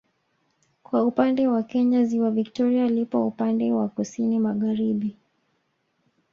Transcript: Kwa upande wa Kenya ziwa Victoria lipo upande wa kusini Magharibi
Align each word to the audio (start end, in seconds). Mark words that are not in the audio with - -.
Kwa 0.83 1.03
upande 1.03 1.47
wa 1.47 1.63
Kenya 1.63 2.03
ziwa 2.05 2.31
Victoria 2.31 2.87
lipo 2.89 3.27
upande 3.27 3.71
wa 3.71 3.89
kusini 3.89 4.39
Magharibi 4.39 5.17